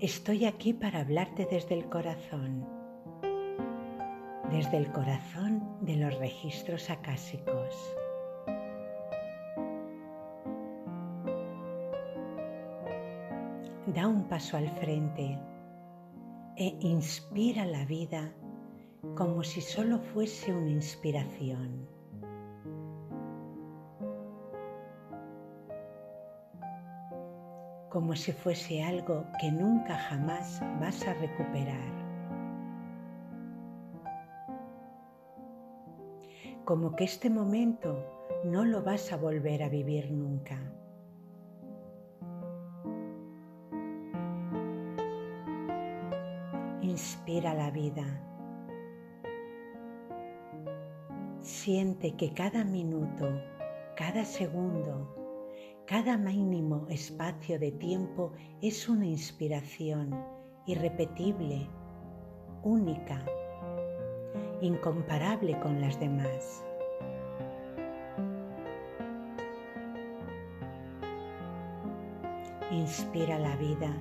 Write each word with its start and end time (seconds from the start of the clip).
Estoy 0.00 0.44
aquí 0.44 0.74
para 0.74 1.00
hablarte 1.00 1.48
desde 1.50 1.74
el 1.74 1.88
corazón, 1.88 2.68
desde 4.50 4.76
el 4.76 4.92
corazón 4.92 5.66
de 5.80 5.96
los 5.96 6.18
registros 6.18 6.90
acásicos. 6.90 7.96
Da 13.86 14.06
un 14.06 14.28
paso 14.28 14.58
al 14.58 14.68
frente 14.68 15.38
e 16.56 16.76
inspira 16.80 17.64
la 17.64 17.86
vida 17.86 18.34
como 19.14 19.42
si 19.44 19.62
solo 19.62 19.98
fuese 19.98 20.52
una 20.52 20.72
inspiración. 20.72 21.88
Como 27.88 28.14
si 28.14 28.32
fuese 28.32 28.82
algo 28.82 29.24
que 29.40 29.50
nunca 29.50 29.96
jamás 29.96 30.60
vas 30.80 31.06
a 31.06 31.14
recuperar. 31.14 32.06
Como 36.64 36.96
que 36.96 37.04
este 37.04 37.30
momento 37.30 38.04
no 38.44 38.64
lo 38.64 38.82
vas 38.82 39.12
a 39.12 39.16
volver 39.16 39.62
a 39.62 39.68
vivir 39.68 40.10
nunca. 40.10 40.58
Inspira 46.80 47.54
la 47.54 47.70
vida. 47.70 48.04
Siente 51.40 52.16
que 52.16 52.32
cada 52.32 52.64
minuto, 52.64 53.28
cada 53.96 54.24
segundo, 54.24 55.25
cada 55.86 56.18
mínimo 56.18 56.84
espacio 56.90 57.60
de 57.60 57.70
tiempo 57.70 58.32
es 58.60 58.88
una 58.88 59.06
inspiración 59.06 60.20
irrepetible, 60.66 61.70
única, 62.64 63.24
incomparable 64.60 65.58
con 65.60 65.80
las 65.80 65.98
demás. 66.00 66.64
Inspira 72.72 73.38
la 73.38 73.54
vida 73.56 73.96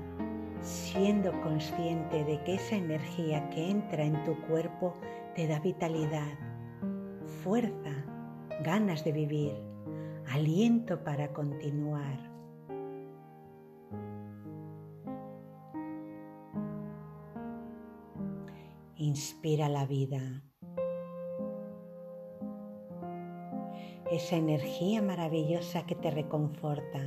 siendo 0.61 1.39
consciente 1.42 2.23
de 2.23 2.42
que 2.45 2.55
esa 2.55 2.77
energía 2.77 3.47
que 3.52 3.70
entra 3.70 4.03
en 4.03 4.23
tu 4.23 4.36
cuerpo 4.47 4.95
te 5.36 5.45
da 5.45 5.59
vitalidad, 5.59 6.33
fuerza, 7.44 7.92
ganas 8.64 9.03
de 9.03 9.11
vivir 9.11 9.75
aliento 10.28 11.04
para 11.04 11.31
continuar. 11.34 12.20
Inspira 18.98 19.70
la 19.70 19.86
vida. 19.86 20.44
Esa 24.12 24.36
energía 24.38 25.02
maravillosa 25.02 25.86
que 25.86 25.95
te 25.95 26.12
reconforta, 26.12 27.02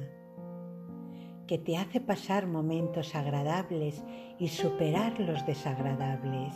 que 1.47 1.58
te 1.58 1.77
hace 1.77 2.00
pasar 2.00 2.47
momentos 2.47 3.14
agradables 3.14 4.03
y 4.38 4.48
superar 4.48 5.19
los 5.20 5.47
desagradables. 5.47 6.55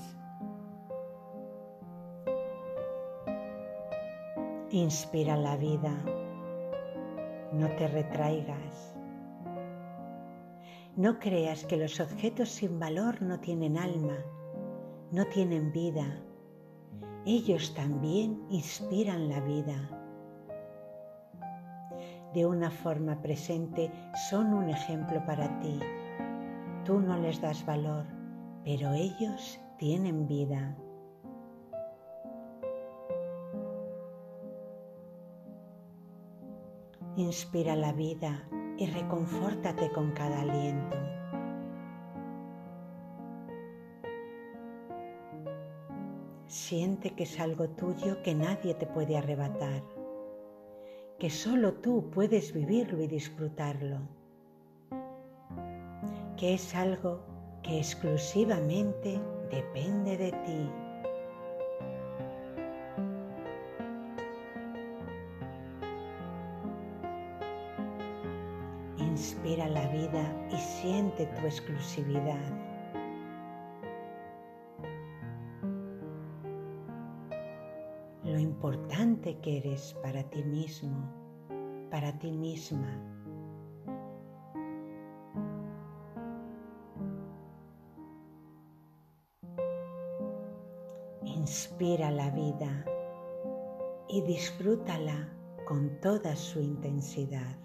Inspira 4.70 5.36
la 5.36 5.56
vida 5.56 6.21
no 7.52 7.68
te 7.76 7.86
retraigas. 7.88 8.96
No 10.96 11.18
creas 11.18 11.64
que 11.64 11.76
los 11.76 12.00
objetos 12.00 12.48
sin 12.50 12.78
valor 12.78 13.22
no 13.22 13.40
tienen 13.40 13.78
alma, 13.78 14.16
no 15.10 15.26
tienen 15.26 15.72
vida. 15.72 16.22
Ellos 17.24 17.74
también 17.74 18.42
inspiran 18.50 19.28
la 19.28 19.40
vida. 19.40 19.90
De 22.34 22.46
una 22.46 22.70
forma 22.70 23.20
presente 23.20 23.90
son 24.30 24.54
un 24.54 24.68
ejemplo 24.70 25.24
para 25.26 25.60
ti. 25.60 25.78
Tú 26.84 27.00
no 27.00 27.16
les 27.18 27.40
das 27.40 27.64
valor, 27.64 28.06
pero 28.64 28.92
ellos 28.92 29.60
tienen 29.78 30.26
vida. 30.26 30.74
Inspira 37.16 37.76
la 37.76 37.92
vida 37.92 38.48
y 38.78 38.86
reconfórtate 38.86 39.90
con 39.92 40.12
cada 40.12 40.40
aliento. 40.40 40.96
Siente 46.46 47.10
que 47.10 47.24
es 47.24 47.38
algo 47.38 47.68
tuyo 47.68 48.22
que 48.22 48.34
nadie 48.34 48.72
te 48.72 48.86
puede 48.86 49.18
arrebatar, 49.18 49.82
que 51.18 51.28
solo 51.28 51.74
tú 51.74 52.08
puedes 52.10 52.54
vivirlo 52.54 53.02
y 53.02 53.08
disfrutarlo, 53.08 53.98
que 56.38 56.54
es 56.54 56.74
algo 56.74 57.20
que 57.62 57.76
exclusivamente 57.76 59.20
depende 59.50 60.16
de 60.16 60.32
ti. 60.32 60.91
Inspira 69.22 69.68
la 69.68 69.86
vida 69.86 70.48
y 70.50 70.56
siente 70.56 71.26
tu 71.26 71.46
exclusividad. 71.46 72.50
Lo 78.24 78.36
importante 78.36 79.38
que 79.38 79.58
eres 79.58 79.94
para 80.02 80.24
ti 80.24 80.42
mismo, 80.42 81.08
para 81.88 82.18
ti 82.18 82.32
misma. 82.32 83.00
Inspira 91.22 92.10
la 92.10 92.28
vida 92.30 92.84
y 94.08 94.20
disfrútala 94.22 95.32
con 95.64 96.00
toda 96.00 96.34
su 96.34 96.60
intensidad. 96.60 97.56